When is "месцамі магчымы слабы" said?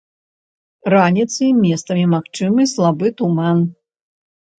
1.65-3.07